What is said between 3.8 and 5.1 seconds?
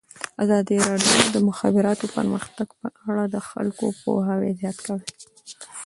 پوهاوی زیات کړی.